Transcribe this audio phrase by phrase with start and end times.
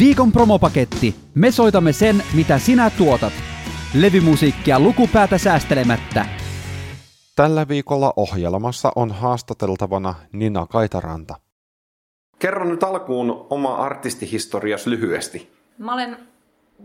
[0.00, 1.14] Viikon promopaketti.
[1.34, 3.32] Me soitamme sen, mitä sinä tuotat.
[3.94, 6.26] Levymusiikkia lukupäätä säästelemättä.
[7.36, 11.34] Tällä viikolla ohjelmassa on haastateltavana Nina Kaitaranta.
[12.38, 15.52] Kerro nyt alkuun oma artistihistorias lyhyesti.
[15.78, 16.16] Mä olen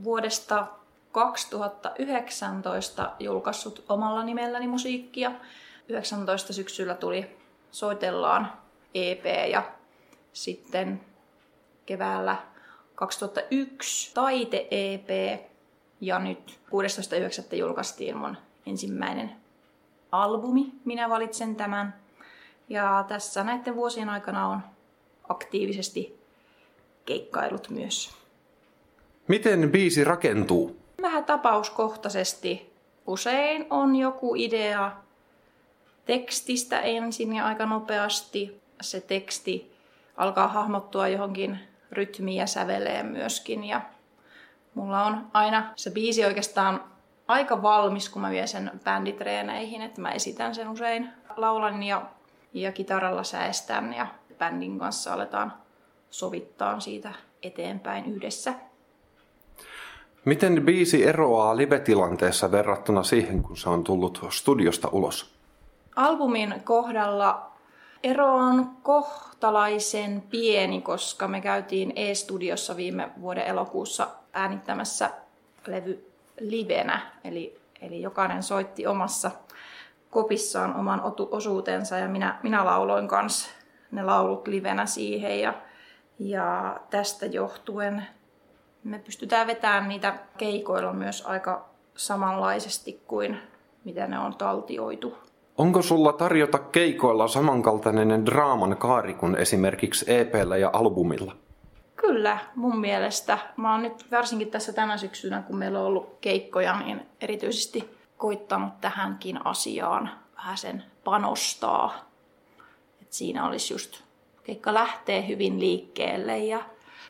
[0.04, 0.68] vuodesta
[1.12, 5.32] 2019 julkaissut omalla nimelläni musiikkia.
[5.90, 7.38] 19 syksyllä tuli
[7.72, 8.52] Soitellaan
[8.94, 9.64] EP ja
[10.34, 11.02] sitten
[11.86, 12.55] keväällä
[12.96, 15.10] 2001 Taite-EP
[16.02, 16.60] ja nyt
[17.52, 17.56] 16.9.
[17.56, 19.32] julkaistiin mun ensimmäinen
[20.12, 20.72] albumi.
[20.86, 21.96] Minä valitsen tämän.
[22.70, 24.60] Ja tässä näiden vuosien aikana on
[25.30, 26.20] aktiivisesti
[27.06, 28.14] keikkailut myös.
[29.28, 30.78] Miten biisi rakentuu?
[31.02, 32.74] Vähän tapauskohtaisesti.
[33.08, 34.92] Usein on joku idea
[36.06, 39.76] tekstistä ensin ja aika nopeasti se teksti
[40.18, 41.60] alkaa hahmottua johonkin
[41.92, 43.64] rytmiin ja säveleen myöskin.
[43.64, 43.82] Ja
[44.74, 46.84] mulla on aina se biisi oikeastaan
[47.28, 51.10] aika valmis, kun mä vien sen bänditreeneihin, että mä esitän sen usein.
[51.38, 52.02] Laulan ja,
[52.54, 55.54] ja kitaralla säestän ja bändin kanssa aletaan
[56.10, 57.12] sovittaa siitä
[57.44, 58.54] eteenpäin yhdessä.
[60.26, 65.36] Miten biisi eroaa live-tilanteessa verrattuna siihen, kun se on tullut studiosta ulos?
[65.96, 67.52] Albumin kohdalla
[68.06, 75.10] ero on kohtalaisen pieni, koska me käytiin E-studiossa viime vuoden elokuussa äänittämässä
[75.68, 79.32] levy livenä, eli, eli jokainen soitti omassa
[80.10, 83.50] kopissaan oman osuutensa ja minä, minä lauloin kanssa
[83.92, 85.54] ne laulut livenä siihen ja,
[86.20, 88.08] ja tästä johtuen
[88.84, 93.40] me pystytään vetämään niitä keikoilla myös aika samanlaisesti kuin
[93.84, 95.25] mitä ne on taltioitu.
[95.58, 101.36] Onko sulla tarjota keikoilla samankaltainen draaman kaari kuin esimerkiksi EPllä ja albumilla?
[101.96, 103.38] Kyllä, mun mielestä.
[103.58, 108.82] Mä oon nyt varsinkin tässä tänä syksynä, kun meillä on ollut keikkoja, niin erityisesti koittanut
[108.82, 112.10] tähänkin asiaan vähän sen panostaa.
[113.02, 114.02] Et siinä olisi just,
[114.44, 116.60] keikka lähtee hyvin liikkeelle ja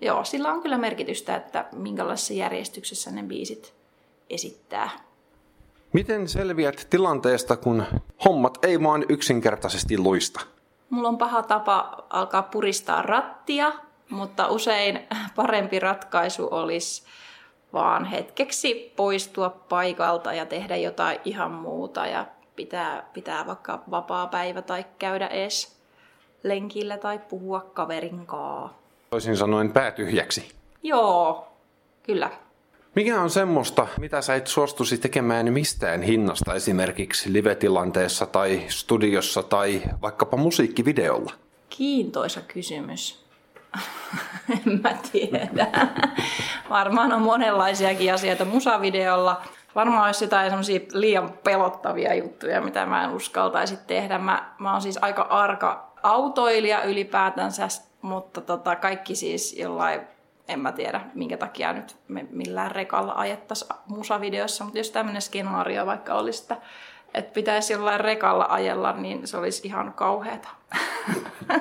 [0.01, 3.73] joo, sillä on kyllä merkitystä, että minkälaisessa järjestyksessä ne biisit
[4.29, 4.89] esittää.
[5.95, 7.83] Miten selviät tilanteesta, kun
[8.25, 10.41] hommat ei vaan yksinkertaisesti luista?
[10.89, 13.71] Mulla on paha tapa alkaa puristaa rattia,
[14.09, 14.99] mutta usein
[15.35, 17.03] parempi ratkaisu olisi
[17.73, 24.61] vaan hetkeksi poistua paikalta ja tehdä jotain ihan muuta ja pitää, pitää vaikka vapaa päivä
[24.61, 25.77] tai käydä edes
[26.43, 28.77] lenkillä tai puhua kaverin kaa.
[29.09, 30.55] Toisin sanoen päätyhjäksi.
[30.83, 31.47] Joo,
[32.03, 32.44] kyllä.
[32.95, 39.81] Mikä on semmoista, mitä sä et suostuisi tekemään mistään hinnasta esimerkiksi live-tilanteessa tai studiossa tai
[40.01, 41.33] vaikkapa musiikkivideolla?
[41.69, 43.25] Kiintoisa kysymys.
[44.67, 45.67] en mä tiedä.
[46.69, 49.41] Varmaan on monenlaisiakin asioita musavideolla.
[49.75, 54.17] Varmaan olisi jotain semmoisia liian pelottavia juttuja, mitä mä en uskaltaisi tehdä.
[54.17, 57.67] Mä, mä oon siis aika arka autoilija ylipäätänsä,
[58.01, 60.01] mutta tota, kaikki siis jollain
[60.47, 65.85] en mä tiedä, minkä takia nyt me millään rekalla ajettaisiin musavideossa, mutta jos tämmöinen skenaario
[65.85, 66.57] vaikka olisi, että,
[67.13, 70.49] että pitäisi jollain rekalla ajella, niin se olisi ihan kauheata.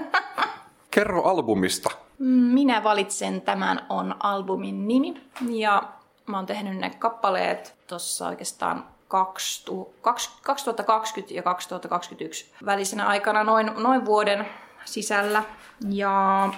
[0.90, 1.90] Kerro albumista.
[2.18, 5.82] Minä valitsen, tämän on albumin nimi ja
[6.26, 14.46] mä oon tehnyt ne kappaleet tuossa oikeastaan 2020 ja 2021 välisenä aikana noin, noin vuoden
[14.84, 15.42] sisällä.
[15.90, 16.48] Ja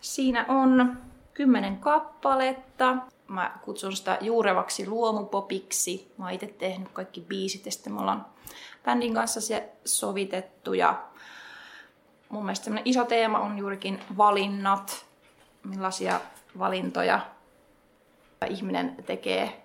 [0.00, 0.98] siinä on
[1.38, 2.96] kymmenen kappaletta.
[3.28, 6.12] Mä kutsun sitä juurevaksi luomupopiksi.
[6.16, 8.26] Mä oon itse tehnyt kaikki biisit ja sitten me ollaan
[8.84, 10.74] bändin kanssa se sovitettu.
[10.74, 11.02] Ja
[12.28, 15.06] mun mielestä iso teema on juurikin valinnat,
[15.64, 16.20] millaisia
[16.58, 17.20] valintoja
[18.48, 19.62] ihminen tekee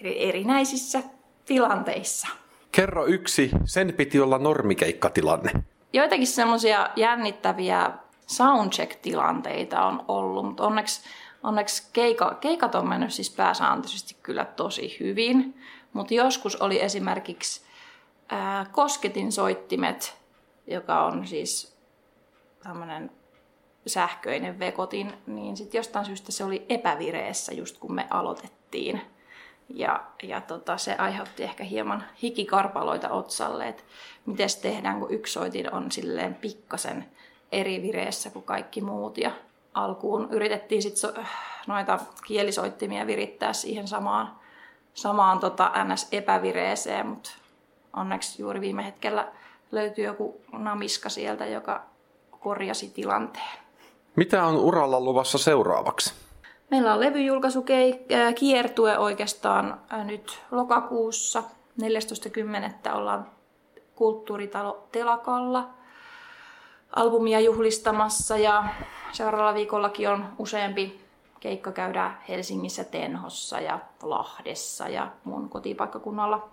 [0.00, 1.02] eri, erinäisissä
[1.44, 2.28] tilanteissa.
[2.72, 5.52] Kerro yksi, sen piti olla normikeikkatilanne.
[5.92, 7.90] Joitakin semmoisia jännittäviä
[8.36, 11.00] soundcheck-tilanteita on ollut, mutta onneksi,
[11.42, 15.60] onneksi keika, keikat on mennyt siis pääsääntöisesti kyllä tosi hyvin.
[15.92, 17.62] Mutta joskus oli esimerkiksi
[18.28, 20.16] ää, kosketin soittimet,
[20.66, 21.76] joka on siis
[22.62, 23.10] tämmöinen
[23.86, 29.00] sähköinen vekotin, niin sitten jostain syystä se oli epävireessä just kun me aloitettiin.
[29.68, 33.82] Ja, ja tota, se aiheutti ehkä hieman hikikarpaloita otsalle, että
[34.26, 37.04] miten tehdään, kun yksi soitin on silleen pikkasen
[37.54, 39.18] eri vireessä kuin kaikki muut.
[39.18, 39.30] Ja
[39.74, 41.12] alkuun yritettiin sit so,
[41.66, 44.36] noita kielisoittimia virittää siihen samaan,
[44.94, 47.30] samaan tota NS-epävireeseen, mutta
[47.96, 49.28] onneksi juuri viime hetkellä
[49.72, 51.82] löytyi joku namiska sieltä, joka
[52.40, 53.58] korjasi tilanteen.
[54.16, 56.14] Mitä on uralla luvassa seuraavaksi?
[56.70, 61.42] Meillä on levyjulkaisukiertue oikeastaan nyt lokakuussa
[61.82, 62.94] 14.10.
[62.94, 63.26] ollaan
[63.94, 65.68] kulttuuritalo Telakalla
[66.96, 68.64] albumia juhlistamassa ja
[69.12, 71.04] seuraavalla viikollakin on useampi
[71.40, 76.48] keikka käydään Helsingissä, Tenhossa ja Lahdessa ja mun kotipaikkakunnalla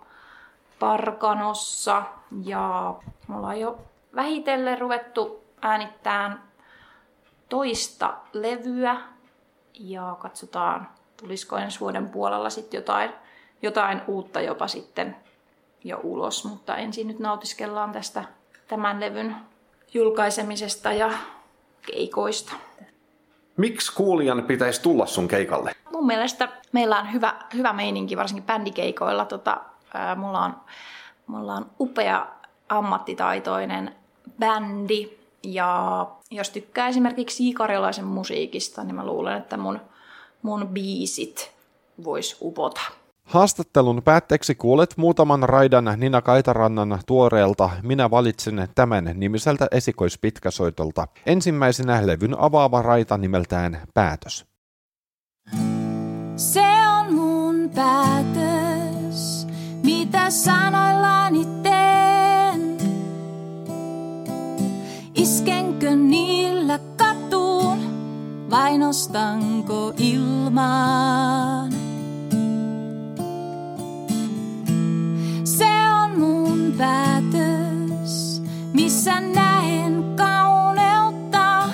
[0.78, 2.02] Parkanossa.
[2.44, 2.94] Ja
[3.28, 3.78] me ollaan jo
[4.14, 6.42] vähitellen ruvettu äänittämään
[7.48, 8.96] toista levyä
[9.74, 13.10] ja katsotaan, tulisiko ensi vuoden puolella sitten jotain,
[13.62, 15.16] jotain uutta jopa sitten
[15.84, 18.24] jo ulos, mutta ensin nyt nautiskellaan tästä
[18.68, 19.36] tämän levyn
[19.94, 21.10] julkaisemisesta ja
[21.86, 22.52] keikoista.
[23.56, 25.72] Miksi kuulijan pitäisi tulla sun keikalle?
[25.92, 29.24] Mun mielestä meillä on hyvä, hyvä meininki, varsinkin bändikeikoilla.
[29.24, 29.60] Tota,
[29.94, 30.56] ää, mulla, on,
[31.26, 32.26] mulla on upea
[32.68, 33.94] ammattitaitoinen
[34.38, 35.10] bändi.
[35.42, 39.80] Ja jos tykkää esimerkiksi Iikariolaisen musiikista, niin mä luulen, että mun,
[40.42, 41.52] mun biisit
[42.04, 42.80] vois upota.
[43.24, 51.08] Haastattelun päätteeksi kuulet muutaman raidan Nina Kaitarannan tuoreelta Minä valitsen tämän nimiseltä esikoispitkäsoitolta.
[51.26, 54.46] Ensimmäisenä levyn avaava raita nimeltään Päätös.
[56.36, 56.64] Se
[56.98, 59.46] on mun päätös,
[59.84, 62.76] mitä sanoillani teen.
[65.14, 67.78] Iskenkö niillä katuun
[68.50, 69.92] vai nostanko
[76.78, 78.42] päätös,
[78.72, 81.68] missä näen kauneutta.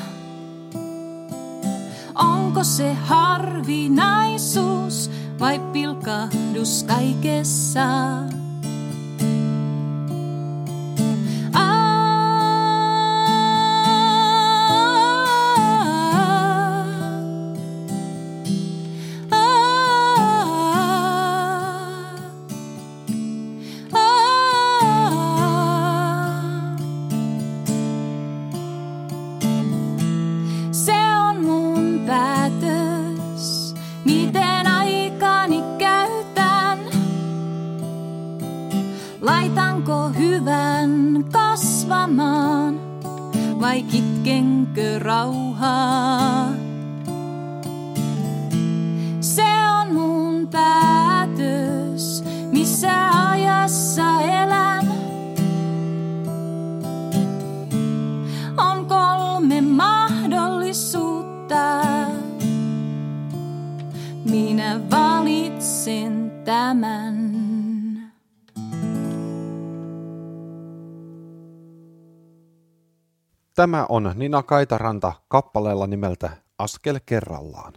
[2.15, 5.11] Onko se harvinaisuus
[5.41, 7.89] vai pilkahdus kaikessa?
[73.59, 77.73] Tämä on Nina Kaitaranta kappaleella nimeltä Askel kerrallaan.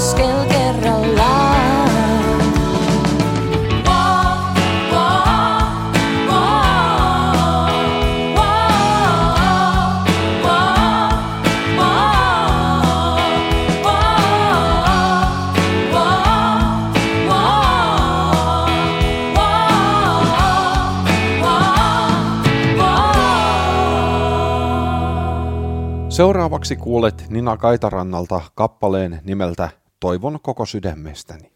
[0.00, 0.40] askel.
[26.20, 29.68] Seuraavaksi kuulet Nina Kaitarannalta kappaleen nimeltä
[30.00, 31.50] toivon koko sydämestäni.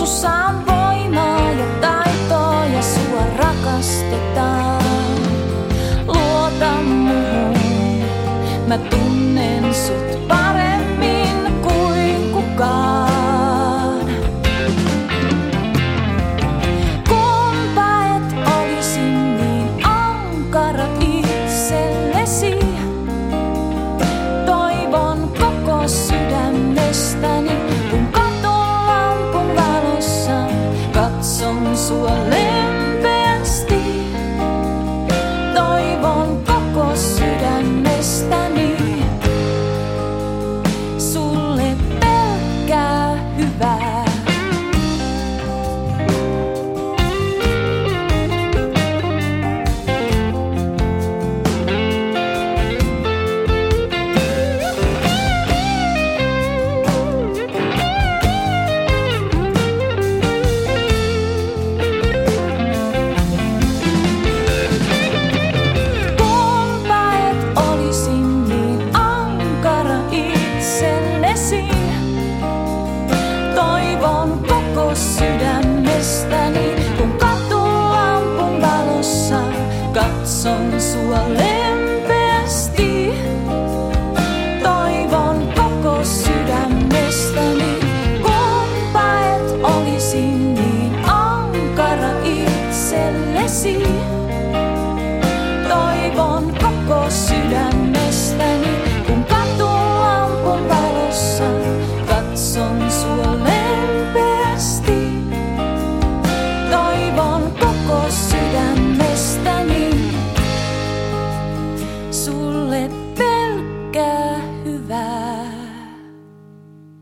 [0.00, 4.82] Jeesussa on voimaa ja taitoa ja sua rakastetaan.
[6.06, 8.04] Luota muuhun,
[8.66, 10.39] mä tunnen sut paljon.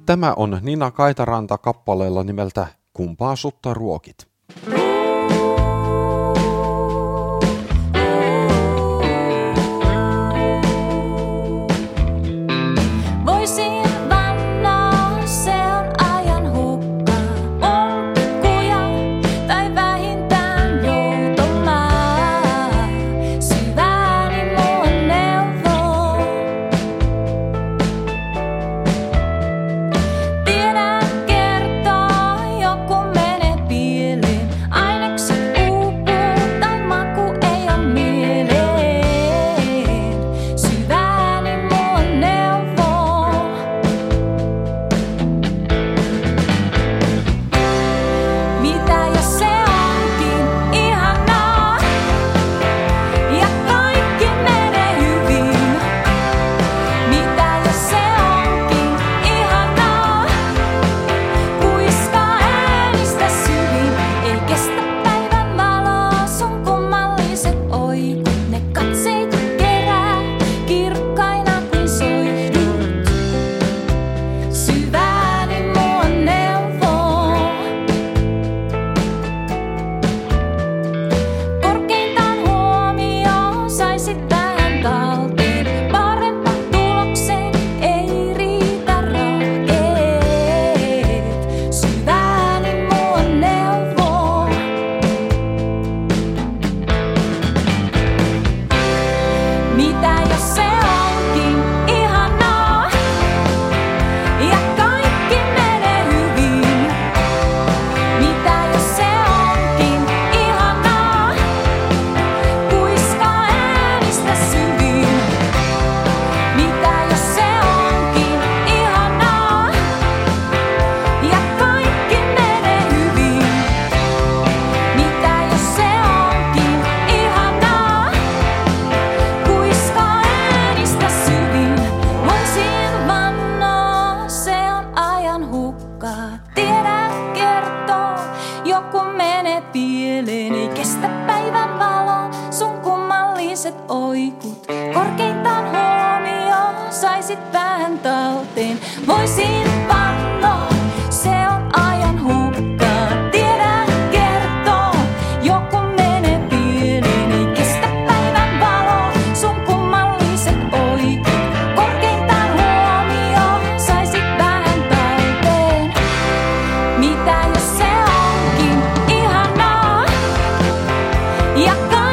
[0.08, 4.37] Tämä on Nina Kaitaranta kappaleella nimeltä Kumpaa sutta ruokit.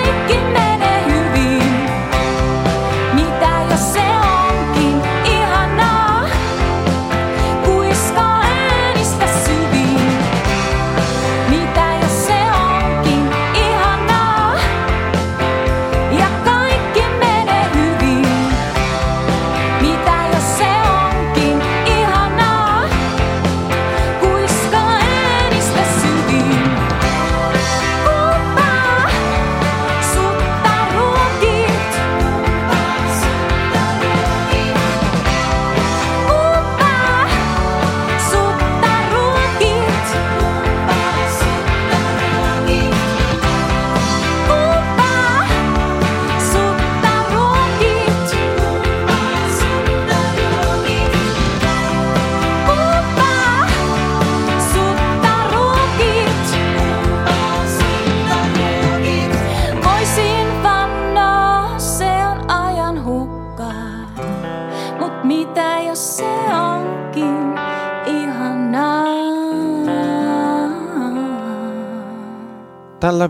[0.05, 0.74] get can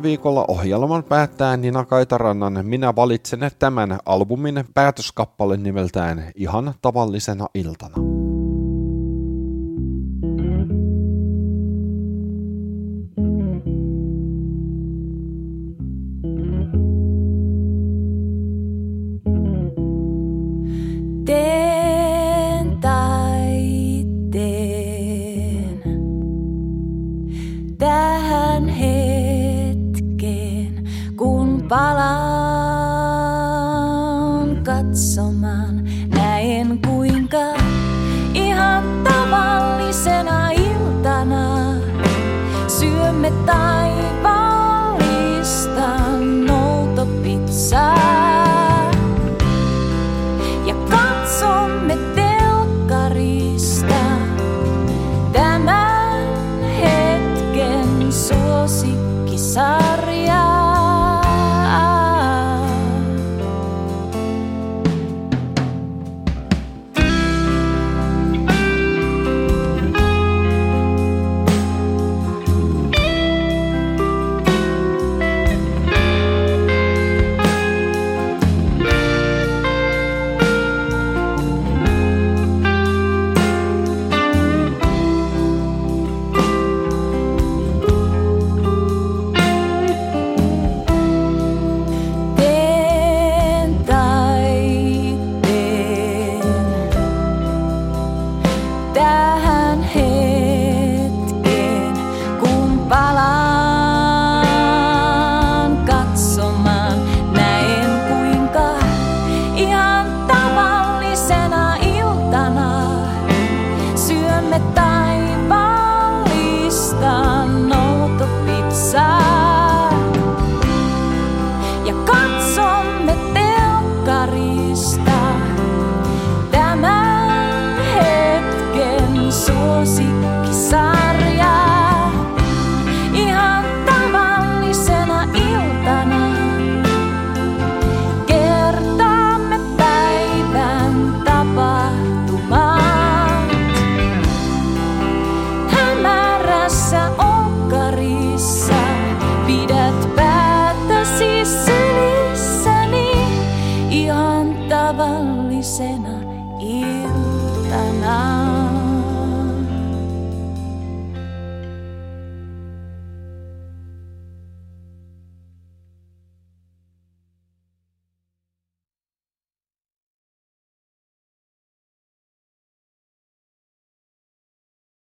[0.05, 8.24] viikolla ohjelman päättää Nina Kaitarannan Minä valitsen tämän albumin päätöskappale nimeltään Ihan tavallisena iltana.